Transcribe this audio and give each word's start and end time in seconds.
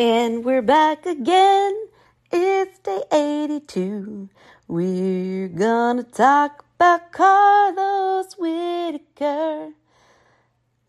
And 0.00 0.46
we're 0.46 0.62
back 0.62 1.04
again. 1.04 1.74
It's 2.32 2.78
day 2.78 3.02
82. 3.12 4.30
We're 4.66 5.48
gonna 5.48 6.04
talk 6.04 6.64
about 6.76 7.12
Carlos 7.12 8.32
Whitaker. 8.38 9.72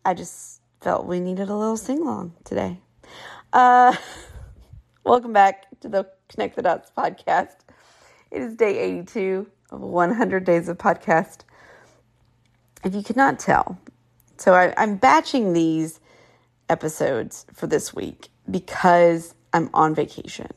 I 0.02 0.14
just 0.14 0.62
felt 0.80 1.04
we 1.04 1.20
needed 1.20 1.50
a 1.50 1.54
little 1.54 1.76
sing 1.76 1.98
along 1.98 2.32
today. 2.44 2.80
Uh, 3.52 3.94
welcome 5.04 5.34
back 5.34 5.66
to 5.80 5.90
the 5.90 6.08
Connect 6.28 6.56
the 6.56 6.62
Dots 6.62 6.90
podcast. 6.96 7.56
It 8.30 8.40
is 8.40 8.54
day 8.54 8.78
82 8.78 9.46
of 9.72 9.80
100 9.82 10.44
days 10.44 10.70
of 10.70 10.78
podcast. 10.78 11.40
If 12.82 12.94
you 12.94 13.02
could 13.02 13.16
not 13.16 13.38
tell, 13.38 13.78
so 14.38 14.54
I, 14.54 14.72
I'm 14.78 14.96
batching 14.96 15.52
these 15.52 16.00
episodes 16.70 17.44
for 17.52 17.66
this 17.66 17.92
week 17.92 18.30
because 18.50 19.34
I'm 19.52 19.70
on 19.74 19.94
vacation. 19.94 20.48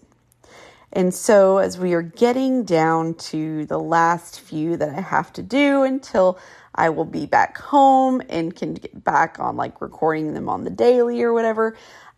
And 0.94 1.14
so, 1.14 1.58
as 1.58 1.78
we 1.78 1.94
are 1.94 2.02
getting 2.02 2.64
down 2.64 3.16
to 3.16 3.66
the 3.66 3.78
last 3.78 4.40
few 4.40 4.78
that 4.78 4.90
I 4.90 5.02
have 5.02 5.34
to 5.34 5.44
do 5.44 5.84
until 5.84 6.40
I 6.74 6.90
will 6.90 7.06
be 7.06 7.26
back 7.26 7.58
home 7.58 8.22
and 8.30 8.56
can 8.56 8.76
get 8.76 9.04
back 9.04 9.38
on 9.38 9.58
like 9.58 9.82
recording 9.82 10.34
them 10.34 10.48
on 10.48 10.64
the 10.64 10.70
daily 10.70 11.22
or 11.22 11.34
whatever, 11.34 11.76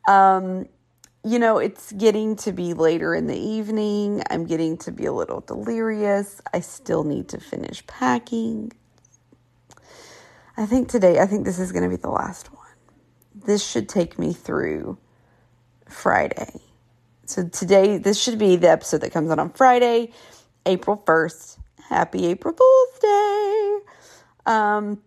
um, 0.08 0.68
you 1.24 1.40
know, 1.40 1.58
it's 1.58 1.92
getting 1.94 2.36
to 2.38 2.52
be 2.52 2.76
later 2.76 3.16
in 3.16 3.26
the 3.26 3.38
evening. 3.38 4.22
I'm 4.30 4.46
getting 4.46 4.78
to 4.80 4.92
be 4.92 5.06
a 5.06 5.12
little 5.12 5.42
delirious. 5.42 6.40
I 6.54 6.60
still 6.60 7.04
need 7.04 7.30
to 7.30 7.40
finish 7.40 7.86
packing. 7.88 8.72
I 10.56 10.66
think 10.66 10.88
today, 10.88 11.20
I 11.20 11.26
think 11.26 11.46
this 11.46 11.60
is 11.60 11.72
going 11.72 11.84
to 11.84 11.90
be 11.90 11.96
the 11.96 12.10
last 12.10 12.54
one. 12.54 12.66
This 13.34 13.68
should 13.68 13.90
take 13.90 14.18
me 14.18 14.34
through 14.34 15.00
Friday. 15.90 16.62
So 17.26 17.48
today, 17.48 17.98
this 17.98 18.22
should 18.22 18.40
be 18.40 18.56
the 18.56 18.70
episode 18.70 19.02
that 19.02 19.12
comes 19.12 19.30
out 19.32 19.40
on 19.40 19.52
Friday, 19.52 20.14
April 20.66 21.02
1st. 21.06 21.58
Happy 21.90 22.26
April 22.28 22.54
Fool's 22.54 23.00
Day. 23.00 23.80
Um, 24.46 25.02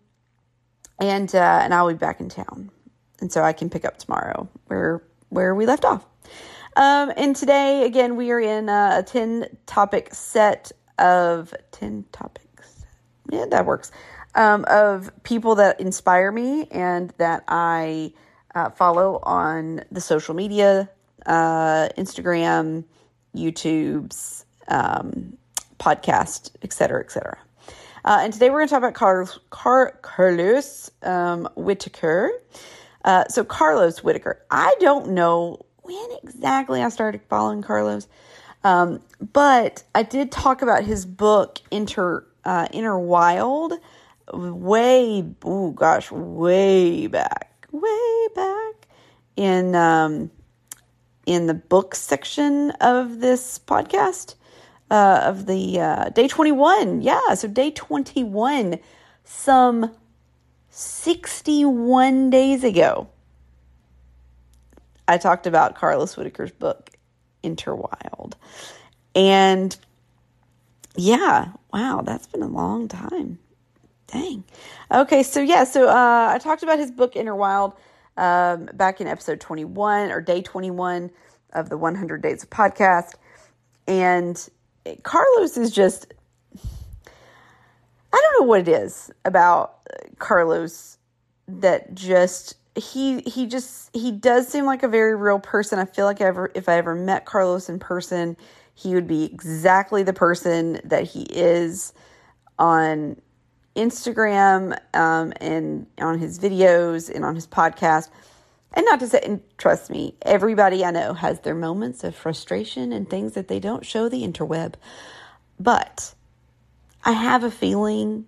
and, 0.98 1.34
uh, 1.34 1.60
and 1.62 1.72
I'll 1.72 1.88
be 1.88 1.94
back 1.94 2.20
in 2.20 2.28
town. 2.28 2.70
And 3.20 3.32
so 3.32 3.42
I 3.42 3.52
can 3.52 3.70
pick 3.70 3.84
up 3.84 3.98
tomorrow 3.98 4.48
where, 4.66 5.02
where 5.30 5.54
we 5.54 5.66
left 5.66 5.84
off. 5.84 6.06
Um, 6.76 7.12
and 7.16 7.34
today, 7.34 7.84
again, 7.84 8.16
we 8.16 8.30
are 8.30 8.40
in 8.40 8.68
a 8.68 9.02
10 9.06 9.46
topic 9.66 10.14
set 10.14 10.72
of 10.98 11.54
10 11.72 12.04
topics. 12.12 12.84
Yeah, 13.30 13.46
that 13.50 13.66
works. 13.66 13.90
Um, 14.34 14.64
of 14.68 15.10
people 15.22 15.56
that 15.56 15.80
inspire 15.80 16.30
me 16.30 16.66
and 16.70 17.12
that 17.18 17.44
I 17.48 18.12
uh, 18.54 18.70
follow 18.70 19.20
on 19.22 19.82
the 19.90 20.00
social 20.00 20.34
media, 20.34 20.88
uh, 21.26 21.88
Instagram, 21.96 22.84
YouTube's, 23.34 24.44
um, 24.68 25.36
podcast, 25.78 26.50
etc., 26.62 27.00
etc. 27.00 27.38
Uh, 28.04 28.20
and 28.22 28.32
today 28.32 28.50
we're 28.50 28.58
going 28.58 28.68
to 28.68 28.74
talk 28.74 28.78
about 28.82 28.94
Carlos, 28.94 29.38
Car- 29.50 29.98
Carlos 30.02 30.90
um, 31.02 31.48
Whitaker. 31.54 32.30
Uh, 33.04 33.24
so 33.28 33.44
Carlos 33.44 34.02
Whitaker, 34.02 34.42
I 34.50 34.74
don't 34.80 35.10
know 35.10 35.64
when 35.82 36.08
exactly 36.22 36.82
I 36.82 36.88
started 36.88 37.20
following 37.28 37.62
Carlos, 37.62 38.08
um, 38.62 39.00
but 39.32 39.82
I 39.94 40.02
did 40.02 40.30
talk 40.30 40.62
about 40.62 40.84
his 40.84 41.06
book 41.06 41.60
Inter 41.70 42.24
uh, 42.44 42.68
Inner 42.72 42.98
Wild 42.98 43.74
way, 44.32 45.24
oh 45.44 45.70
gosh, 45.70 46.10
way 46.10 47.06
back, 47.06 47.49
way 47.72 48.28
back 48.34 48.88
in 49.36 49.74
um, 49.74 50.30
in 51.26 51.46
the 51.46 51.54
book 51.54 51.94
section 51.94 52.70
of 52.80 53.20
this 53.20 53.58
podcast 53.58 54.34
uh, 54.90 55.22
of 55.24 55.46
the 55.46 55.80
uh, 55.80 56.08
day 56.10 56.28
21. 56.28 57.02
Yeah, 57.02 57.34
so 57.34 57.48
day 57.48 57.70
21, 57.70 58.78
some 59.24 59.92
61 60.70 62.30
days 62.30 62.64
ago, 62.64 63.08
I 65.06 65.18
talked 65.18 65.46
about 65.46 65.74
Carlos 65.74 66.14
Whitaker's 66.14 66.52
book, 66.52 66.90
Interwild. 67.42 68.34
And 69.14 69.76
yeah, 70.96 71.52
wow, 71.72 72.02
that's 72.04 72.26
been 72.26 72.42
a 72.42 72.48
long 72.48 72.88
time. 72.88 73.38
Dang. 74.12 74.44
Okay, 74.90 75.22
so 75.22 75.40
yeah, 75.40 75.64
so 75.64 75.88
uh, 75.88 76.30
I 76.34 76.38
talked 76.38 76.62
about 76.62 76.78
his 76.78 76.90
book 76.90 77.14
Inner 77.16 77.36
Wild 77.36 77.74
um, 78.16 78.68
back 78.74 79.00
in 79.00 79.06
episode 79.06 79.40
21 79.40 80.10
or 80.10 80.20
day 80.20 80.42
21 80.42 81.10
of 81.52 81.68
the 81.68 81.76
100 81.76 82.22
Days 82.22 82.42
of 82.42 82.50
Podcast. 82.50 83.14
And 83.86 84.48
Carlos 85.02 85.56
is 85.56 85.70
just, 85.70 86.12
I 86.54 87.10
don't 88.10 88.40
know 88.40 88.46
what 88.46 88.60
it 88.60 88.68
is 88.68 89.10
about 89.24 89.78
Carlos 90.18 90.98
that 91.48 91.94
just 91.94 92.54
he 92.76 93.20
he 93.22 93.46
just 93.46 93.94
he 93.94 94.12
does 94.12 94.46
seem 94.46 94.64
like 94.64 94.82
a 94.82 94.88
very 94.88 95.16
real 95.16 95.40
person. 95.40 95.78
I 95.78 95.84
feel 95.84 96.04
like 96.04 96.20
ever 96.20 96.50
if 96.54 96.68
I 96.68 96.76
ever 96.76 96.94
met 96.94 97.24
Carlos 97.24 97.68
in 97.68 97.78
person, 97.78 98.36
he 98.74 98.94
would 98.94 99.08
be 99.08 99.24
exactly 99.24 100.02
the 100.02 100.12
person 100.12 100.80
that 100.84 101.04
he 101.04 101.22
is 101.22 101.92
on 102.58 103.20
Instagram 103.76 104.78
um, 104.94 105.32
and 105.40 105.86
on 105.98 106.18
his 106.18 106.38
videos 106.38 107.14
and 107.14 107.24
on 107.24 107.34
his 107.34 107.46
podcast. 107.46 108.08
And 108.72 108.84
not 108.86 109.00
to 109.00 109.08
say, 109.08 109.20
and 109.24 109.40
trust 109.58 109.90
me, 109.90 110.14
everybody 110.22 110.84
I 110.84 110.90
know 110.92 111.12
has 111.14 111.40
their 111.40 111.54
moments 111.54 112.04
of 112.04 112.14
frustration 112.14 112.92
and 112.92 113.08
things 113.08 113.32
that 113.32 113.48
they 113.48 113.58
don't 113.58 113.84
show 113.84 114.08
the 114.08 114.22
interweb. 114.22 114.74
But 115.58 116.14
I 117.04 117.12
have 117.12 117.42
a 117.42 117.50
feeling 117.50 118.26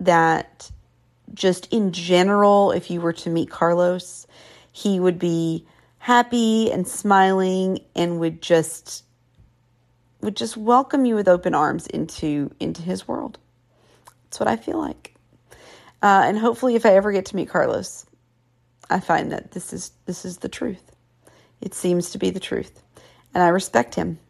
that 0.00 0.70
just 1.34 1.72
in 1.72 1.92
general, 1.92 2.72
if 2.72 2.90
you 2.90 3.00
were 3.00 3.12
to 3.12 3.30
meet 3.30 3.50
Carlos, 3.50 4.26
he 4.72 4.98
would 4.98 5.18
be 5.18 5.66
happy 5.98 6.72
and 6.72 6.88
smiling 6.88 7.78
and 7.94 8.18
would 8.18 8.42
just 8.42 9.04
would 10.22 10.36
just 10.36 10.56
welcome 10.56 11.06
you 11.06 11.14
with 11.14 11.28
open 11.28 11.54
arms 11.54 11.86
into 11.86 12.50
into 12.58 12.82
his 12.82 13.06
world. 13.06 13.38
That's 14.30 14.38
what 14.38 14.48
I 14.48 14.56
feel 14.56 14.78
like. 14.78 15.16
Uh, 16.02 16.22
and 16.24 16.38
hopefully, 16.38 16.76
if 16.76 16.86
I 16.86 16.94
ever 16.94 17.10
get 17.10 17.26
to 17.26 17.36
meet 17.36 17.48
Carlos, 17.48 18.06
I 18.88 19.00
find 19.00 19.32
that 19.32 19.50
this 19.50 19.72
is 19.72 19.90
this 20.06 20.24
is 20.24 20.38
the 20.38 20.48
truth. 20.48 20.94
It 21.60 21.74
seems 21.74 22.10
to 22.10 22.18
be 22.18 22.30
the 22.30 22.38
truth, 22.38 22.80
and 23.34 23.42
I 23.42 23.48
respect 23.48 23.96
him. 23.96 24.20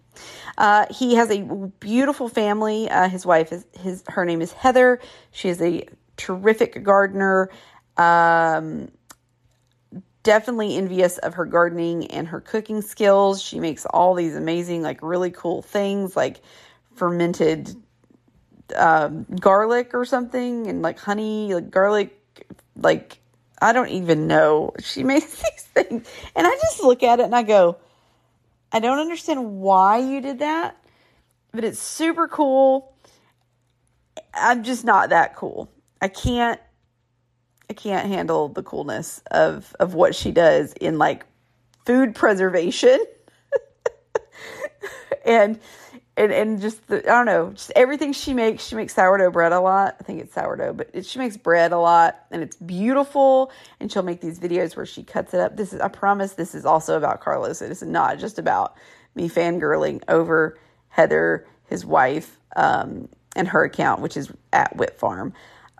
Uh, 0.56 0.86
he 0.90 1.16
has 1.16 1.30
a 1.30 1.42
beautiful 1.80 2.30
family. 2.30 2.88
Uh, 2.88 3.10
his 3.10 3.26
wife 3.26 3.52
is 3.52 3.66
his. 3.78 4.02
Her 4.08 4.24
name 4.24 4.40
is 4.40 4.52
Heather. 4.52 5.00
She 5.32 5.50
is 5.50 5.60
a 5.60 5.86
terrific 6.16 6.82
gardener. 6.82 7.50
Um, 7.98 8.90
definitely 10.22 10.76
envious 10.76 11.18
of 11.18 11.34
her 11.34 11.44
gardening 11.44 12.06
and 12.06 12.26
her 12.28 12.40
cooking 12.40 12.80
skills. 12.80 13.42
She 13.42 13.60
makes 13.60 13.84
all 13.84 14.14
these 14.14 14.34
amazing, 14.34 14.82
like 14.82 15.02
really 15.02 15.30
cool 15.30 15.60
things, 15.60 16.16
like 16.16 16.40
fermented 16.94 17.76
um, 18.76 19.26
garlic 19.40 19.94
or 19.94 20.04
something 20.04 20.66
and 20.66 20.82
like 20.82 20.98
honey, 20.98 21.54
like 21.54 21.70
garlic, 21.70 22.16
like 22.76 23.18
I 23.60 23.72
don't 23.72 23.90
even 23.90 24.26
know. 24.26 24.72
She 24.82 25.02
makes 25.04 25.42
these 25.42 25.62
things, 25.74 26.08
and 26.34 26.46
I 26.46 26.50
just 26.62 26.82
look 26.82 27.02
at 27.02 27.20
it 27.20 27.24
and 27.24 27.34
I 27.34 27.42
go, 27.42 27.76
I 28.72 28.80
don't 28.80 28.98
understand 28.98 29.60
why 29.60 29.98
you 29.98 30.20
did 30.20 30.38
that, 30.40 30.76
but 31.52 31.64
it's 31.64 31.80
super 31.80 32.28
cool. 32.28 32.94
I'm 34.32 34.62
just 34.62 34.84
not 34.84 35.10
that 35.10 35.34
cool. 35.36 35.70
I 36.00 36.08
can't 36.08 36.60
I 37.68 37.72
can't 37.72 38.08
handle 38.08 38.48
the 38.48 38.62
coolness 38.62 39.22
of 39.30 39.74
of 39.78 39.94
what 39.94 40.14
she 40.14 40.32
does 40.32 40.72
in 40.74 40.98
like 40.98 41.26
food 41.86 42.14
preservation. 42.14 42.98
and 45.24 45.58
and 46.20 46.32
and 46.32 46.60
just 46.60 46.86
the, 46.86 46.98
I 46.98 47.24
don't 47.24 47.26
know, 47.26 47.50
just 47.52 47.72
everything 47.74 48.12
she 48.12 48.34
makes. 48.34 48.64
She 48.64 48.74
makes 48.74 48.94
sourdough 48.94 49.30
bread 49.30 49.52
a 49.52 49.60
lot. 49.60 49.96
I 49.98 50.04
think 50.04 50.20
it's 50.20 50.34
sourdough, 50.34 50.74
but 50.74 50.90
it, 50.92 51.06
she 51.06 51.18
makes 51.18 51.36
bread 51.36 51.72
a 51.72 51.78
lot, 51.78 52.26
and 52.30 52.42
it's 52.42 52.56
beautiful. 52.56 53.50
And 53.80 53.90
she'll 53.90 54.02
make 54.02 54.20
these 54.20 54.38
videos 54.38 54.76
where 54.76 54.86
she 54.86 55.02
cuts 55.02 55.32
it 55.34 55.40
up. 55.40 55.56
This 55.56 55.72
is, 55.72 55.80
I 55.80 55.88
promise, 55.88 56.34
this 56.34 56.54
is 56.54 56.66
also 56.66 56.96
about 56.96 57.20
Carlos. 57.20 57.62
It 57.62 57.70
is 57.70 57.82
not 57.82 58.18
just 58.18 58.38
about 58.38 58.76
me 59.14 59.28
fangirling 59.28 60.02
over 60.08 60.58
Heather, 60.88 61.46
his 61.66 61.86
wife, 61.86 62.38
um, 62.56 63.08
and 63.34 63.48
her 63.48 63.64
account, 63.64 64.02
which 64.02 64.16
is 64.16 64.30
at 64.52 64.76
Whit 64.76 64.98
Farm. 64.98 65.32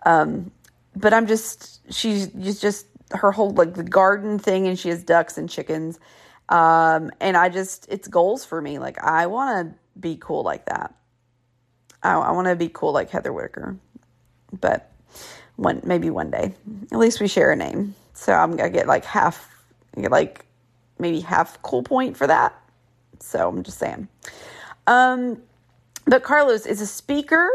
Um, 0.05 0.51
but 0.95 1.13
I'm 1.13 1.27
just, 1.27 1.81
she's 1.93 2.27
just 2.59 2.87
her 3.11 3.31
whole 3.31 3.51
like 3.51 3.75
the 3.75 3.83
garden 3.83 4.39
thing, 4.39 4.67
and 4.67 4.79
she 4.79 4.89
has 4.89 5.03
ducks 5.03 5.37
and 5.37 5.49
chickens. 5.49 5.99
Um, 6.49 7.11
and 7.21 7.37
I 7.37 7.47
just, 7.47 7.87
it's 7.89 8.09
goals 8.09 8.43
for 8.43 8.61
me. 8.61 8.79
Like, 8.79 9.01
I 9.01 9.27
want 9.27 9.49
to 9.69 9.80
be 9.99 10.17
cool 10.19 10.43
like 10.43 10.65
that. 10.65 10.93
I, 12.03 12.13
I 12.13 12.31
want 12.31 12.47
to 12.47 12.55
be 12.55 12.69
cool 12.69 12.91
like 12.91 13.09
Heather 13.09 13.33
Whitaker, 13.33 13.77
but 14.59 14.91
one 15.55 15.81
maybe 15.83 16.09
one 16.09 16.31
day. 16.31 16.53
At 16.91 16.97
least 16.97 17.19
we 17.19 17.27
share 17.27 17.51
a 17.51 17.55
name, 17.55 17.95
so 18.13 18.33
I'm 18.33 18.55
gonna 18.55 18.69
get 18.69 18.87
like 18.87 19.05
half, 19.05 19.47
get 19.99 20.11
like 20.11 20.45
maybe 20.99 21.19
half 21.19 21.61
cool 21.61 21.83
point 21.83 22.17
for 22.17 22.27
that. 22.27 22.53
So 23.19 23.49
I'm 23.49 23.63
just 23.63 23.77
saying. 23.77 24.07
Um, 24.87 25.41
but 26.05 26.23
Carlos 26.23 26.65
is 26.65 26.81
a 26.81 26.87
speaker. 26.87 27.49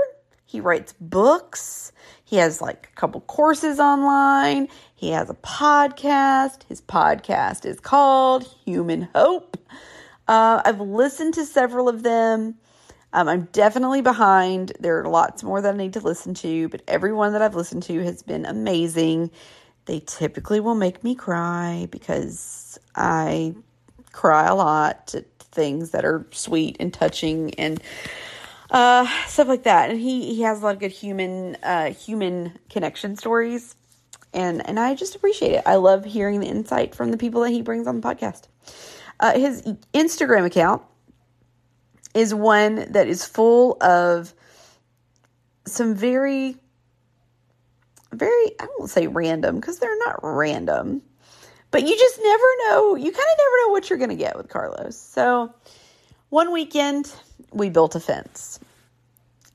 He 0.45 0.61
writes 0.61 0.95
books. 1.01 1.93
He 2.25 2.37
has 2.37 2.61
like 2.61 2.91
a 2.93 3.01
couple 3.01 3.21
courses 3.23 3.81
online. 3.81 4.69
He 4.95 5.11
has 5.11 5.29
a 5.29 5.35
podcast. 5.35 6.63
His 6.69 6.81
podcast 6.81 7.67
is 7.67 7.81
called 7.81 8.45
Human 8.65 9.09
Hope. 9.15 9.57
Uh, 10.29 10.61
I've 10.65 10.81
listened 10.81 11.35
to 11.35 11.45
several 11.45 11.89
of 11.89 12.03
them. 12.03 12.57
Um, 13.13 13.29
I'm 13.29 13.49
definitely 13.53 14.03
behind. 14.03 14.73
There 14.81 15.01
are 15.01 15.09
lots 15.09 15.43
more 15.43 15.61
that 15.61 15.75
I 15.75 15.77
need 15.77 15.95
to 15.95 16.01
listen 16.01 16.35
to, 16.35 16.69
but 16.69 16.83
everyone 16.89 17.33
that 17.33 17.43
I've 17.43 17.55
listened 17.55 17.85
to 17.85 18.03
has 18.03 18.23
been 18.23 18.45
amazing. 18.45 19.31
They 19.87 20.01
typically 20.01 20.61
will 20.61 20.75
make 20.75 21.05
me 21.05 21.15
cry 21.15 21.87
because 21.91 22.79
I 22.95 23.55
cry 24.13 24.47
a 24.47 24.55
lot 24.55 25.15
at 25.15 25.39
things 25.39 25.91
that 25.91 26.05
are 26.05 26.27
sweet 26.33 26.77
and 26.81 26.93
touching 26.93 27.55
and 27.55 27.81
uh, 28.71 29.07
stuff 29.27 29.49
like 29.49 29.63
that. 29.63 29.91
And 29.91 30.01
he 30.01 30.35
he 30.35 30.43
has 30.43 30.61
a 30.61 30.65
lot 30.65 30.75
of 30.75 30.81
good 30.81 30.91
human 30.93 31.57
uh, 31.63 31.93
human 31.93 32.59
connection 32.69 33.17
stories, 33.17 33.77
and 34.35 34.67
and 34.69 34.79
I 34.81 34.95
just 34.95 35.15
appreciate 35.15 35.53
it. 35.53 35.63
I 35.67 35.77
love 35.77 36.05
hearing 36.05 36.41
the 36.41 36.49
insight 36.49 36.95
from 36.95 37.13
the 37.13 37.17
people 37.17 37.43
that 37.43 37.51
he 37.51 37.63
brings 37.63 37.87
on 37.87 38.01
the 38.01 38.07
podcast. 38.07 38.49
Uh, 39.19 39.39
his 39.39 39.63
Instagram 39.95 40.45
account 40.45 40.83
is 42.15 42.35
one 42.35 42.91
that 42.93 43.09
is 43.09 43.25
full 43.25 43.77
of 43.83 44.33
some 45.67 45.95
very 45.95 46.57
very 48.13 48.53
I 48.61 48.67
won't 48.79 48.91
say 48.91 49.07
random 49.07 49.57
because 49.57 49.79
they're 49.79 49.99
not 49.99 50.21
random, 50.23 51.03
but 51.71 51.83
you 51.83 51.97
just 51.97 52.19
never 52.23 52.45
know. 52.69 52.95
You 52.95 53.05
kind 53.05 53.15
of 53.15 53.39
never 53.39 53.57
know 53.63 53.73
what 53.73 53.91
you're 53.91 53.99
going 53.99 54.11
to 54.11 54.17
get 54.17 54.37
with 54.37 54.49
Carlos. 54.49 54.97
So 54.97 55.55
one 56.31 56.53
weekend 56.53 57.13
we 57.53 57.71
built 57.71 57.95
a 57.95 58.01
fence. 58.01 58.61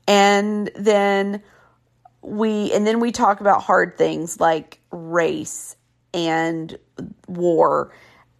And 0.06 0.70
then 0.74 1.42
we 2.22 2.72
and 2.72 2.86
then 2.86 3.00
we 3.00 3.12
talk 3.12 3.40
about 3.40 3.62
hard 3.62 3.96
things 3.98 4.38
like 4.40 4.80
race 4.90 5.76
and 6.14 6.78
war 7.26 7.92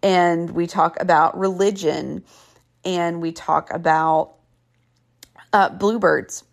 and 0.03 0.51
we 0.51 0.67
talk 0.67 0.99
about 0.99 1.37
religion 1.37 2.23
and 2.85 3.21
we 3.21 3.31
talk 3.31 3.71
about 3.71 4.33
uh, 5.53 5.69
bluebirds 5.69 6.43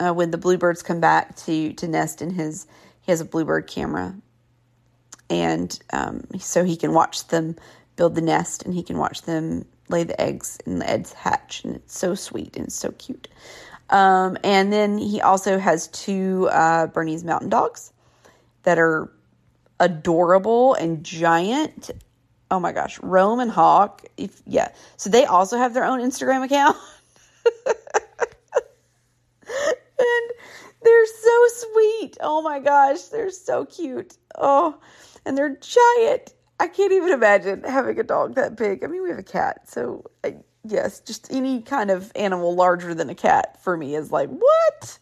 uh, 0.00 0.12
when 0.12 0.30
the 0.30 0.38
bluebirds 0.38 0.82
come 0.82 1.00
back 1.00 1.36
to 1.36 1.72
to 1.74 1.86
nest 1.86 2.22
in 2.22 2.30
his 2.30 2.66
he 3.02 3.12
has 3.12 3.20
a 3.20 3.24
bluebird 3.24 3.66
camera. 3.66 4.14
And 5.28 5.78
um, 5.92 6.24
so 6.38 6.64
he 6.64 6.76
can 6.76 6.92
watch 6.92 7.26
them 7.28 7.56
build 7.96 8.14
the 8.14 8.20
nest 8.20 8.64
and 8.64 8.74
he 8.74 8.82
can 8.82 8.96
watch 8.96 9.22
them 9.22 9.66
lay 9.88 10.04
the 10.04 10.18
eggs 10.20 10.58
and 10.66 10.80
the 10.80 10.88
eggs 10.88 11.12
hatch 11.12 11.64
and 11.64 11.76
it's 11.76 11.98
so 11.98 12.14
sweet 12.14 12.56
and 12.56 12.72
so 12.72 12.92
cute. 12.92 13.28
Um, 13.90 14.38
and 14.44 14.72
then 14.72 14.98
he 14.98 15.20
also 15.20 15.58
has 15.58 15.88
two 15.88 16.48
uh, 16.50 16.86
Bernese 16.86 17.26
mountain 17.26 17.50
dogs 17.50 17.92
that 18.62 18.78
are 18.78 19.12
adorable 19.80 20.74
and 20.74 21.04
giant 21.04 21.90
oh 22.52 22.60
my 22.60 22.70
gosh 22.70 23.00
rome 23.02 23.40
and 23.40 23.50
hawk 23.50 24.04
if 24.16 24.42
yeah. 24.46 24.68
So 24.96 25.10
they 25.10 25.24
also 25.24 25.56
have 25.56 25.74
their 25.74 25.84
own 25.84 26.00
instagram 26.00 26.44
account. 26.44 26.76
And 30.04 30.32
they're 30.82 31.06
so 31.06 31.46
sweet. 31.48 32.16
Oh 32.20 32.42
my 32.42 32.58
gosh 32.58 33.02
they're 33.04 33.30
so 33.30 33.64
cute. 33.64 34.16
Oh 34.36 34.78
and 35.24 35.36
they're 35.36 35.56
giant. 35.56 36.34
I 36.60 36.68
can't 36.68 36.92
even 36.92 37.12
imagine 37.12 37.64
having 37.64 37.98
a 37.98 38.02
dog 38.02 38.34
that 38.36 38.56
big. 38.56 38.84
I 38.84 38.86
mean, 38.86 39.02
we 39.02 39.10
have 39.10 39.18
a 39.18 39.24
cat, 39.24 39.68
so 39.68 40.04
I, 40.22 40.36
yes, 40.64 41.00
just 41.00 41.32
any 41.32 41.60
kind 41.62 41.90
of 41.90 42.12
animal 42.14 42.54
larger 42.54 42.94
than 42.94 43.10
a 43.10 43.14
cat 43.14 43.62
for 43.62 43.76
me 43.76 43.96
is 43.96 44.12
like 44.12 44.28
what? 44.28 44.98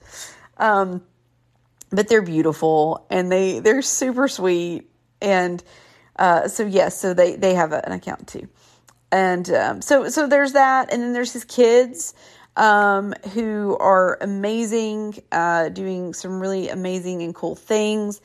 Um, 0.56 1.02
but 1.90 2.08
they're 2.08 2.22
beautiful 2.22 3.06
and 3.10 3.30
they 3.30 3.58
they're 3.58 3.82
super 3.82 4.28
sweet 4.28 4.90
and 5.20 5.62
uh, 6.20 6.48
so 6.48 6.64
yes, 6.64 7.00
so 7.00 7.14
they 7.14 7.34
they 7.34 7.54
have 7.54 7.72
an 7.72 7.92
account 7.92 8.28
too, 8.28 8.48
and 9.10 9.50
um, 9.50 9.82
so 9.82 10.08
so 10.10 10.26
there's 10.26 10.52
that, 10.52 10.92
and 10.92 11.02
then 11.02 11.14
there's 11.14 11.32
his 11.32 11.44
kids 11.44 12.14
um, 12.56 13.14
who 13.32 13.76
are 13.80 14.18
amazing, 14.20 15.18
uh, 15.32 15.70
doing 15.70 16.12
some 16.12 16.38
really 16.38 16.68
amazing 16.68 17.22
and 17.22 17.34
cool 17.34 17.56
things. 17.56 18.20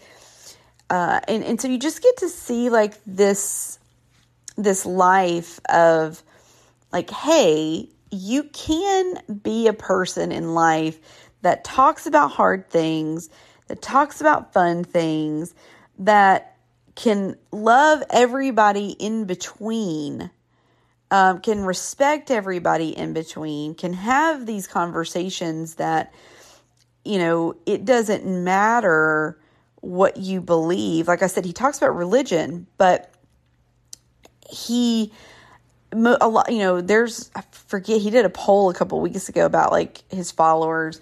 Uh, 0.89 1.21
and 1.27 1.43
and 1.43 1.61
so 1.61 1.69
you 1.69 1.79
just 1.79 2.03
get 2.03 2.17
to 2.17 2.29
see 2.29 2.69
like 2.69 2.93
this 3.05 3.79
this 4.57 4.85
life 4.85 5.59
of 5.69 6.21
like 6.91 7.09
hey 7.09 7.89
you 8.11 8.43
can 8.43 9.17
be 9.41 9.67
a 9.67 9.73
person 9.73 10.31
in 10.31 10.53
life 10.53 10.99
that 11.41 11.63
talks 11.63 12.05
about 12.05 12.31
hard 12.31 12.69
things 12.69 13.29
that 13.67 13.81
talks 13.81 14.21
about 14.21 14.53
fun 14.53 14.83
things 14.83 15.53
that 15.99 16.54
can 16.95 17.35
love 17.51 18.03
everybody 18.09 18.89
in 18.91 19.25
between 19.25 20.31
um, 21.11 21.39
can 21.39 21.61
respect 21.61 22.31
everybody 22.31 22.89
in 22.89 23.13
between 23.13 23.75
can 23.75 23.93
have 23.93 24.45
these 24.45 24.67
conversations 24.67 25.75
that 25.75 26.13
you 27.03 27.19
know 27.19 27.55
it 27.65 27.85
doesn't 27.85 28.25
matter 28.25 29.37
what 29.85 30.17
you 30.17 30.41
believe. 30.41 31.07
Like 31.07 31.21
I 31.21 31.27
said, 31.27 31.45
he 31.45 31.53
talks 31.53 31.77
about 31.77 31.95
religion, 31.95 32.67
but 32.77 33.13
he 34.49 35.11
a 35.93 36.27
lot 36.27 36.51
you 36.51 36.59
know 36.59 36.81
there's 36.81 37.31
i 37.35 37.41
forget 37.51 38.01
he 38.01 38.09
did 38.09 38.25
a 38.25 38.29
poll 38.29 38.69
a 38.69 38.73
couple 38.73 38.99
weeks 38.99 39.29
ago 39.29 39.45
about 39.45 39.71
like 39.71 40.03
his 40.11 40.29
followers 40.29 40.99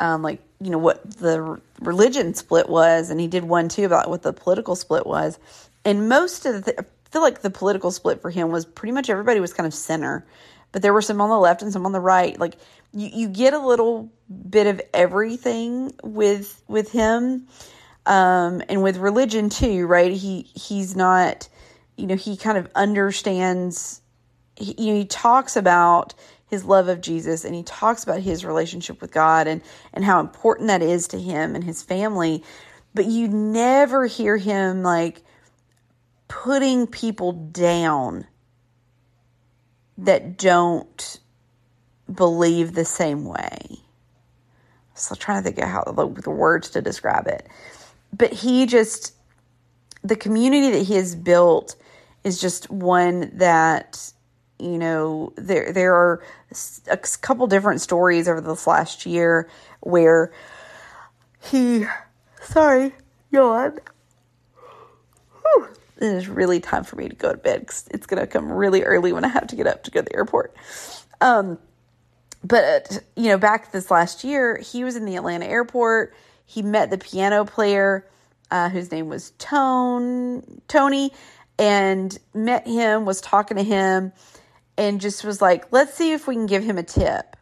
um 0.00 0.20
like 0.22 0.38
you 0.60 0.70
know 0.70 0.76
what 0.76 1.02
the 1.18 1.58
religion 1.86 2.34
split 2.34 2.68
was 2.68 3.10
and 3.10 3.20
he 3.20 3.26
did 3.26 3.44
one 3.44 3.68
too 3.68 3.84
about 3.84 4.08
what 4.08 4.22
the 4.22 4.32
political 4.32 4.76
split 4.76 5.06
was 5.06 5.38
and 5.84 6.08
most 6.08 6.46
of 6.46 6.64
the 6.64 6.80
i 6.80 6.84
feel 7.10 7.22
like 7.22 7.42
the 7.42 7.50
political 7.50 7.90
split 7.90 8.20
for 8.20 8.30
him 8.30 8.50
was 8.50 8.64
pretty 8.64 8.92
much 8.92 9.08
everybody 9.08 9.40
was 9.40 9.52
kind 9.52 9.66
of 9.66 9.74
center 9.74 10.26
but 10.72 10.82
there 10.82 10.92
were 10.92 11.02
some 11.02 11.20
on 11.20 11.30
the 11.30 11.38
left 11.38 11.62
and 11.62 11.72
some 11.72 11.86
on 11.86 11.92
the 11.92 12.00
right 12.00 12.38
like 12.40 12.56
you, 12.92 13.08
you 13.12 13.28
get 13.28 13.54
a 13.54 13.58
little 13.58 14.10
bit 14.50 14.66
of 14.66 14.80
everything 14.92 15.92
with 16.02 16.62
with 16.68 16.90
him 16.92 17.46
um, 18.06 18.62
and 18.68 18.82
with 18.82 18.96
religion 18.98 19.48
too, 19.48 19.86
right? 19.86 20.12
He 20.12 20.42
he's 20.54 20.96
not, 20.96 21.48
you 21.96 22.06
know, 22.06 22.16
he 22.16 22.36
kind 22.36 22.58
of 22.58 22.68
understands. 22.74 24.00
He, 24.56 24.74
you 24.78 24.92
know, 24.92 24.98
he 24.98 25.04
talks 25.06 25.56
about 25.56 26.14
his 26.54 26.64
love 26.64 26.88
of 26.88 27.00
Jesus 27.00 27.44
and 27.44 27.54
he 27.54 27.62
talks 27.62 28.02
about 28.02 28.20
his 28.20 28.44
relationship 28.44 29.00
with 29.00 29.12
God 29.12 29.46
and 29.46 29.62
and 29.92 30.04
how 30.04 30.20
important 30.20 30.68
that 30.68 30.82
is 30.82 31.08
to 31.08 31.20
him 31.20 31.54
and 31.54 31.64
his 31.64 31.82
family. 31.82 32.42
But 32.94 33.06
you 33.06 33.28
never 33.28 34.06
hear 34.06 34.36
him 34.36 34.82
like 34.82 35.22
putting 36.28 36.86
people 36.86 37.32
down 37.32 38.26
that 39.98 40.38
don't 40.38 41.20
believe 42.12 42.74
the 42.74 42.84
same 42.84 43.24
way. 43.24 43.78
So 44.94 45.14
I'm 45.14 45.18
trying 45.18 45.42
to 45.42 45.44
think 45.44 45.58
of 45.58 45.68
how 45.68 45.82
the, 45.84 46.20
the 46.22 46.30
words 46.30 46.70
to 46.70 46.82
describe 46.82 47.26
it 47.26 47.48
but 48.16 48.32
he 48.32 48.66
just 48.66 49.12
the 50.02 50.16
community 50.16 50.70
that 50.70 50.82
he 50.82 50.94
has 50.94 51.14
built 51.14 51.76
is 52.22 52.40
just 52.40 52.70
one 52.70 53.30
that 53.34 54.12
you 54.64 54.78
know 54.78 55.32
there 55.36 55.72
there 55.72 55.94
are 55.94 56.22
a 56.88 56.96
couple 56.96 57.46
different 57.46 57.80
stories 57.80 58.28
over 58.28 58.40
this 58.40 58.66
last 58.66 59.06
year 59.06 59.48
where 59.80 60.32
he 61.40 61.84
sorry 62.42 62.92
yawn. 63.30 63.78
It 65.96 66.02
is 66.02 66.28
really 66.28 66.58
time 66.60 66.82
for 66.82 66.96
me 66.96 67.08
to 67.08 67.14
go 67.14 67.30
to 67.30 67.38
bed 67.38 67.60
because 67.60 67.86
it's 67.90 68.06
to 68.06 68.26
come 68.26 68.50
really 68.50 68.82
early 68.82 69.12
when 69.12 69.24
I 69.24 69.28
have 69.28 69.46
to 69.48 69.56
get 69.56 69.66
up 69.66 69.84
to 69.84 69.90
go 69.92 70.00
to 70.00 70.04
the 70.04 70.16
airport. 70.16 70.54
Um, 71.20 71.58
but 72.42 73.02
you 73.16 73.28
know, 73.28 73.38
back 73.38 73.70
this 73.70 73.90
last 73.90 74.24
year, 74.24 74.58
he 74.58 74.82
was 74.82 74.96
in 74.96 75.04
the 75.04 75.16
Atlanta 75.16 75.46
airport. 75.46 76.14
He 76.44 76.62
met 76.62 76.90
the 76.90 76.98
piano 76.98 77.44
player 77.44 78.06
uh, 78.50 78.68
whose 78.68 78.90
name 78.90 79.08
was 79.08 79.32
Tone 79.38 80.60
Tony, 80.68 81.12
and 81.58 82.16
met 82.34 82.66
him, 82.66 83.04
was 83.04 83.20
talking 83.20 83.56
to 83.56 83.62
him, 83.62 84.12
and 84.78 85.00
just 85.00 85.24
was 85.24 85.42
like, 85.42 85.66
let's 85.72 85.94
see 85.94 86.12
if 86.12 86.26
we 86.26 86.34
can 86.34 86.46
give 86.46 86.64
him 86.64 86.78
a 86.78 86.82
tip. 86.82 87.36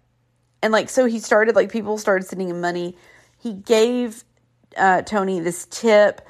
And 0.62 0.72
like, 0.72 0.90
so 0.90 1.06
he 1.06 1.18
started 1.20 1.56
like 1.56 1.72
people 1.72 1.98
started 1.98 2.26
sending 2.26 2.50
him 2.50 2.60
money. 2.60 2.96
He 3.38 3.54
gave 3.54 4.24
uh, 4.76 5.02
Tony 5.02 5.40
this 5.40 5.66
tip. 5.70 6.22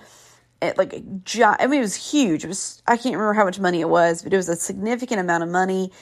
At 0.62 0.78
like 0.78 0.94
I 0.94 1.66
mean, 1.66 1.78
it 1.78 1.82
was 1.82 1.96
huge. 1.96 2.44
It 2.44 2.48
was 2.48 2.82
I 2.86 2.96
can't 2.96 3.14
remember 3.16 3.34
how 3.34 3.44
much 3.44 3.60
money 3.60 3.80
it 3.80 3.88
was, 3.88 4.22
but 4.22 4.32
it 4.32 4.36
was 4.36 4.48
a 4.48 4.56
significant 4.56 5.20
amount 5.20 5.44
of 5.44 5.50
money 5.50 5.92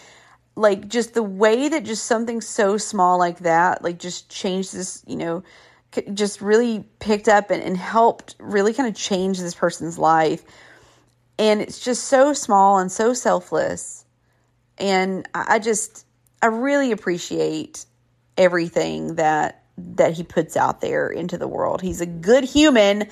like 0.56 0.88
just 0.88 1.14
the 1.14 1.22
way 1.22 1.68
that 1.68 1.84
just 1.84 2.04
something 2.06 2.40
so 2.40 2.76
small 2.78 3.18
like 3.18 3.40
that 3.40 3.82
like 3.84 3.98
just 3.98 4.30
changed 4.30 4.74
this 4.74 5.02
you 5.06 5.16
know 5.16 5.42
just 6.14 6.40
really 6.42 6.84
picked 7.00 7.28
up 7.28 7.50
and, 7.50 7.62
and 7.62 7.76
helped 7.76 8.36
really 8.40 8.74
kind 8.74 8.88
of 8.88 8.94
change 8.94 9.38
this 9.40 9.54
person's 9.54 9.98
life 9.98 10.44
And 11.38 11.62
it's 11.62 11.80
just 11.80 12.06
so 12.06 12.34
small 12.34 12.78
and 12.78 12.92
so 12.92 13.14
selfless. 13.14 14.04
And 14.80 15.28
I 15.34 15.58
just, 15.58 16.06
I 16.42 16.46
really 16.46 16.90
appreciate 16.92 17.84
everything 18.36 19.16
that 19.16 19.64
that 19.76 20.12
he 20.12 20.22
puts 20.22 20.56
out 20.56 20.80
there 20.80 21.08
into 21.08 21.38
the 21.38 21.48
world. 21.48 21.80
He's 21.80 22.00
a 22.00 22.06
good 22.06 22.44
human. 22.44 23.08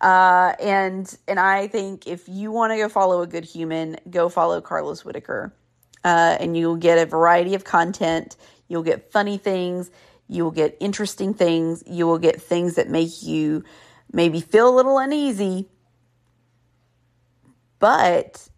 Uh, 0.00 0.54
and 0.60 1.16
and 1.28 1.38
I 1.38 1.66
think 1.68 2.06
if 2.06 2.28
you 2.28 2.50
want 2.50 2.72
to 2.72 2.76
go 2.76 2.88
follow 2.88 3.22
a 3.22 3.26
good 3.26 3.44
human, 3.44 3.96
go 4.10 4.28
follow 4.28 4.60
Carlos 4.60 5.04
Whitaker. 5.04 5.54
Uh, 6.02 6.36
and 6.40 6.56
you'll 6.56 6.76
get 6.76 6.98
a 6.98 7.04
variety 7.04 7.54
of 7.54 7.64
content. 7.64 8.36
You'll 8.68 8.82
get 8.82 9.12
funny 9.12 9.36
things. 9.36 9.90
You 10.28 10.44
will 10.44 10.50
get 10.50 10.76
interesting 10.80 11.34
things. 11.34 11.82
You 11.86 12.06
will 12.06 12.18
get 12.18 12.40
things 12.40 12.76
that 12.76 12.88
make 12.88 13.22
you 13.22 13.64
maybe 14.12 14.40
feel 14.40 14.68
a 14.68 14.74
little 14.74 14.98
uneasy, 14.98 15.68
but 17.78 18.48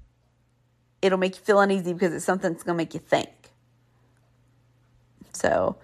it'll 1.02 1.18
make 1.18 1.36
you 1.36 1.42
feel 1.42 1.60
uneasy 1.60 1.92
because 1.92 2.14
it's 2.14 2.24
something 2.24 2.52
that's 2.52 2.62
going 2.62 2.76
to 2.76 2.78
make 2.78 2.94
you 2.94 3.00
think. 3.00 3.28
So 5.32 5.76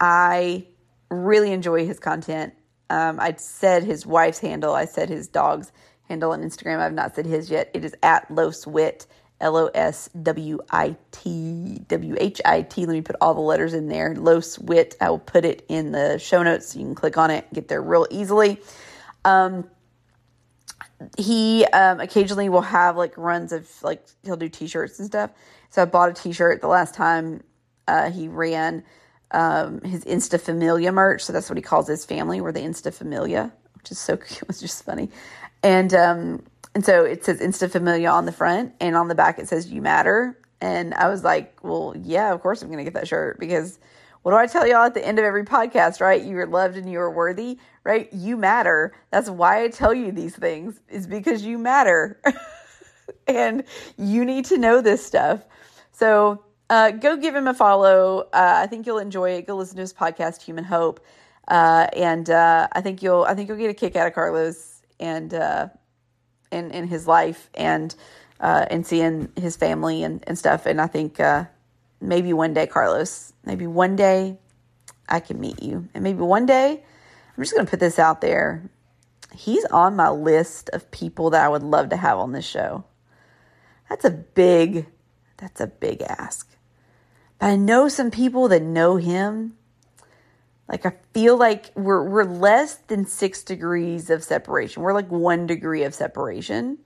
I 0.00 0.66
really 1.10 1.52
enjoy 1.52 1.86
his 1.86 2.00
content. 2.00 2.54
Um, 2.90 3.20
I 3.20 3.34
said 3.36 3.84
his 3.84 4.06
wife's 4.06 4.38
handle, 4.38 4.74
I 4.74 4.86
said 4.86 5.08
his 5.08 5.28
dog's 5.28 5.70
handle 6.08 6.32
on 6.32 6.42
Instagram. 6.42 6.80
I've 6.80 6.92
not 6.92 7.14
said 7.14 7.26
his 7.26 7.50
yet. 7.50 7.70
It 7.74 7.84
is 7.84 7.94
at 8.02 8.30
Los 8.30 8.66
Wit 8.66 9.06
L 9.40 9.56
O 9.56 9.66
S 9.74 10.08
W 10.22 10.58
I 10.70 10.96
T 11.10 11.80
W 11.88 12.16
H 12.18 12.40
I 12.44 12.62
T. 12.62 12.86
Let 12.86 12.92
me 12.92 13.00
put 13.02 13.16
all 13.20 13.34
the 13.34 13.40
letters 13.40 13.74
in 13.74 13.88
there. 13.88 14.14
Los 14.14 14.58
Wit. 14.58 14.96
I 15.00 15.10
will 15.10 15.18
put 15.18 15.44
it 15.44 15.64
in 15.68 15.92
the 15.92 16.18
show 16.18 16.42
notes 16.42 16.76
you 16.76 16.82
can 16.82 16.94
click 16.94 17.16
on 17.16 17.30
it, 17.30 17.52
get 17.52 17.68
there 17.68 17.82
real 17.82 18.06
easily. 18.10 18.60
Um, 19.24 19.68
he 21.16 21.64
um, 21.66 22.00
occasionally 22.00 22.48
will 22.48 22.60
have 22.60 22.96
like 22.96 23.16
runs 23.16 23.52
of 23.52 23.68
like 23.82 24.04
he'll 24.24 24.36
do 24.36 24.48
t-shirts 24.48 24.98
and 24.98 25.06
stuff. 25.06 25.30
So 25.70 25.82
I 25.82 25.84
bought 25.86 26.10
a 26.10 26.12
t-shirt 26.12 26.60
the 26.60 26.68
last 26.68 26.94
time 26.94 27.42
uh, 27.86 28.10
he 28.10 28.28
ran 28.28 28.84
um, 29.30 29.80
his 29.80 30.04
Insta 30.04 30.40
Familia 30.40 30.92
merch. 30.92 31.24
So 31.24 31.32
that's 31.32 31.50
what 31.50 31.56
he 31.56 31.62
calls 31.62 31.88
his 31.88 32.04
family. 32.04 32.40
We're 32.40 32.52
the 32.52 32.60
Insta 32.60 32.92
Familia, 32.94 33.52
which 33.74 33.90
is 33.90 33.98
so 33.98 34.16
cute. 34.18 34.42
It 34.42 34.48
was 34.48 34.60
just 34.60 34.84
funny. 34.84 35.10
And 35.62 35.92
um, 35.94 36.42
and 36.74 36.84
so 36.84 37.04
it 37.04 37.24
says 37.24 37.40
Insta 37.40 37.70
Familia 37.70 38.10
on 38.10 38.26
the 38.26 38.32
front, 38.32 38.74
and 38.80 38.96
on 38.96 39.08
the 39.08 39.14
back 39.14 39.38
it 39.38 39.48
says 39.48 39.70
You 39.70 39.82
Matter. 39.82 40.38
And 40.60 40.94
I 40.94 41.08
was 41.08 41.22
like, 41.22 41.62
well, 41.62 41.94
yeah, 42.00 42.32
of 42.32 42.40
course 42.40 42.62
I'm 42.62 42.68
going 42.68 42.78
to 42.78 42.84
get 42.84 42.94
that 42.94 43.06
shirt 43.06 43.38
because 43.38 43.78
what 44.24 44.30
do 44.30 44.38
I 44.38 44.46
tell 44.46 44.66
y'all 44.66 44.84
at 44.84 44.94
the 44.94 45.06
end 45.06 45.18
of 45.18 45.24
every 45.26 45.44
podcast, 45.44 46.00
right? 46.00 46.22
You 46.22 46.38
are 46.38 46.46
loved 46.46 46.78
and 46.78 46.90
you 46.90 46.98
are 46.98 47.10
worthy, 47.10 47.58
right? 47.84 48.10
You 48.10 48.38
matter. 48.38 48.94
That's 49.10 49.28
why 49.28 49.62
I 49.62 49.68
tell 49.68 49.92
you 49.92 50.12
these 50.12 50.34
things, 50.34 50.80
is 50.88 51.06
because 51.06 51.42
you 51.42 51.58
matter. 51.58 52.22
and 53.26 53.64
you 53.98 54.24
need 54.24 54.46
to 54.46 54.56
know 54.56 54.80
this 54.80 55.04
stuff. 55.04 55.44
So 55.92 56.42
uh, 56.70 56.92
go 56.92 57.18
give 57.18 57.34
him 57.34 57.46
a 57.46 57.52
follow. 57.52 58.20
Uh, 58.32 58.54
I 58.62 58.66
think 58.66 58.86
you'll 58.86 58.98
enjoy 58.98 59.32
it. 59.32 59.46
Go 59.46 59.56
listen 59.56 59.76
to 59.76 59.82
his 59.82 59.92
podcast, 59.92 60.40
Human 60.40 60.64
Hope. 60.64 61.04
Uh, 61.46 61.88
and 61.94 62.30
uh, 62.30 62.66
I 62.72 62.80
think 62.80 63.02
you'll 63.02 63.24
I 63.24 63.34
think 63.34 63.50
you'll 63.50 63.58
get 63.58 63.68
a 63.68 63.74
kick 63.74 63.94
out 63.94 64.06
of 64.06 64.14
Carlos 64.14 64.80
and 64.98 65.34
uh, 65.34 65.68
in 66.50 66.70
in 66.70 66.86
his 66.88 67.06
life 67.06 67.50
and 67.52 67.94
uh, 68.40 68.64
and 68.70 68.86
seeing 68.86 69.30
his 69.36 69.54
family 69.54 70.02
and, 70.02 70.24
and 70.26 70.38
stuff. 70.38 70.64
And 70.64 70.80
I 70.80 70.86
think 70.86 71.20
uh, 71.20 71.44
maybe 72.08 72.32
one 72.32 72.54
day, 72.54 72.66
Carlos, 72.66 73.32
maybe 73.44 73.66
one 73.66 73.96
day 73.96 74.38
I 75.08 75.20
can 75.20 75.40
meet 75.40 75.62
you, 75.62 75.88
and 75.94 76.04
maybe 76.04 76.20
one 76.20 76.46
day 76.46 76.82
I'm 77.36 77.42
just 77.42 77.54
going 77.54 77.66
to 77.66 77.70
put 77.70 77.80
this 77.80 77.98
out 77.98 78.20
there. 78.20 78.70
He's 79.34 79.64
on 79.66 79.96
my 79.96 80.10
list 80.10 80.70
of 80.72 80.90
people 80.90 81.30
that 81.30 81.44
I 81.44 81.48
would 81.48 81.62
love 81.62 81.88
to 81.90 81.96
have 81.96 82.18
on 82.18 82.32
this 82.32 82.44
show. 82.44 82.84
That's 83.88 84.04
a 84.04 84.10
big, 84.10 84.86
that's 85.36 85.60
a 85.60 85.66
big 85.66 86.02
ask. 86.02 86.48
But 87.38 87.46
I 87.46 87.56
know 87.56 87.88
some 87.88 88.10
people 88.10 88.48
that 88.48 88.62
know 88.62 88.96
him. 88.96 89.56
Like 90.68 90.86
I 90.86 90.94
feel 91.12 91.36
like 91.36 91.72
we're 91.74 92.08
we're 92.08 92.24
less 92.24 92.76
than 92.76 93.04
six 93.04 93.42
degrees 93.42 94.08
of 94.08 94.24
separation. 94.24 94.82
We're 94.82 94.94
like 94.94 95.10
one 95.10 95.46
degree 95.46 95.82
of 95.82 95.94
separation. 95.94 96.78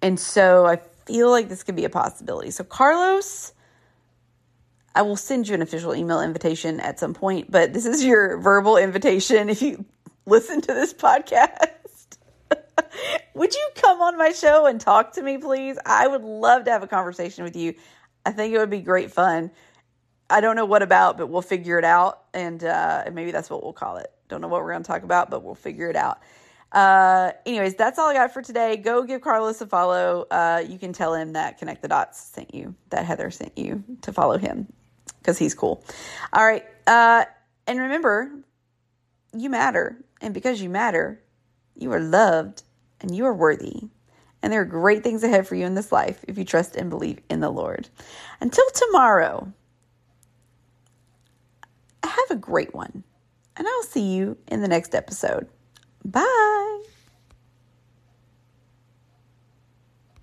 And 0.00 0.18
so 0.18 0.64
I 0.64 0.80
feel 1.04 1.30
like 1.30 1.48
this 1.48 1.62
could 1.62 1.76
be 1.76 1.84
a 1.84 1.90
possibility. 1.90 2.50
So 2.50 2.64
Carlos, 2.64 3.52
I 4.94 5.02
will 5.02 5.16
send 5.16 5.48
you 5.48 5.54
an 5.54 5.62
official 5.62 5.94
email 5.94 6.20
invitation 6.20 6.80
at 6.80 6.98
some 6.98 7.14
point, 7.14 7.50
but 7.50 7.72
this 7.72 7.86
is 7.86 8.04
your 8.04 8.38
verbal 8.38 8.76
invitation 8.76 9.48
if 9.48 9.62
you 9.62 9.84
listen 10.26 10.60
to 10.60 10.74
this 10.74 10.92
podcast. 10.92 12.18
would 13.34 13.54
you 13.54 13.68
come 13.76 14.00
on 14.00 14.18
my 14.18 14.32
show 14.32 14.66
and 14.66 14.80
talk 14.80 15.12
to 15.12 15.22
me, 15.22 15.38
please? 15.38 15.78
I 15.84 16.06
would 16.06 16.22
love 16.22 16.64
to 16.64 16.70
have 16.70 16.82
a 16.82 16.88
conversation 16.88 17.44
with 17.44 17.56
you. 17.56 17.74
I 18.26 18.32
think 18.32 18.54
it 18.54 18.58
would 18.58 18.70
be 18.70 18.80
great 18.80 19.12
fun. 19.12 19.50
I 20.30 20.40
don't 20.40 20.56
know 20.56 20.66
what 20.66 20.82
about, 20.82 21.16
but 21.16 21.28
we'll 21.28 21.42
figure 21.42 21.78
it 21.78 21.84
out, 21.84 22.24
and 22.34 22.62
uh, 22.62 23.04
maybe 23.12 23.30
that's 23.30 23.48
what 23.48 23.62
we'll 23.62 23.72
call 23.72 23.96
it. 23.96 24.12
Don't 24.28 24.42
know 24.42 24.48
what 24.48 24.62
we're 24.62 24.72
going 24.72 24.82
to 24.82 24.86
talk 24.86 25.02
about, 25.02 25.30
but 25.30 25.42
we'll 25.42 25.54
figure 25.54 25.88
it 25.88 25.96
out. 25.96 26.20
Uh, 26.70 27.32
anyways, 27.46 27.76
that's 27.76 27.98
all 27.98 28.08
I 28.08 28.14
got 28.14 28.34
for 28.34 28.42
today. 28.42 28.76
Go 28.76 29.02
give 29.04 29.22
Carlos 29.22 29.58
a 29.62 29.66
follow. 29.66 30.26
Uh, 30.30 30.62
you 30.68 30.78
can 30.78 30.92
tell 30.92 31.14
him 31.14 31.32
that 31.32 31.56
Connect 31.56 31.80
the 31.80 31.88
Dots 31.88 32.20
sent 32.20 32.54
you, 32.54 32.74
that 32.90 33.06
Heather 33.06 33.30
sent 33.30 33.56
you 33.56 33.82
to 34.02 34.12
follow 34.12 34.36
him 34.36 34.66
because 35.18 35.38
he's 35.38 35.54
cool. 35.54 35.84
All 36.32 36.44
right. 36.44 36.64
Uh, 36.86 37.24
and 37.66 37.78
remember, 37.78 38.30
you 39.36 39.50
matter. 39.50 39.96
And 40.20 40.34
because 40.34 40.60
you 40.60 40.70
matter, 40.70 41.22
you 41.76 41.92
are 41.92 42.00
loved 42.00 42.62
and 43.00 43.14
you 43.14 43.24
are 43.26 43.34
worthy. 43.34 43.82
And 44.42 44.52
there 44.52 44.60
are 44.60 44.66
great 44.66 45.02
things 45.02 45.24
ahead 45.24 45.46
for 45.46 45.54
you 45.54 45.66
in 45.66 45.74
this 45.74 45.92
life 45.92 46.24
if 46.28 46.38
you 46.38 46.44
trust 46.44 46.76
and 46.76 46.90
believe 46.90 47.18
in 47.28 47.40
the 47.40 47.50
Lord. 47.50 47.88
Until 48.40 48.64
tomorrow, 48.72 49.52
have 52.28 52.30
a 52.30 52.40
great 52.40 52.74
one. 52.74 53.04
And 53.56 53.66
I'll 53.66 53.82
see 53.82 54.14
you 54.14 54.36
in 54.46 54.62
the 54.62 54.68
next 54.68 54.94
episode. 54.94 55.48
Bye. 56.04 56.82